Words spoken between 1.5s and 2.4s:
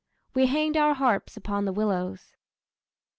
the willows....